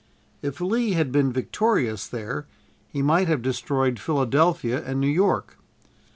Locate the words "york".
5.07-5.59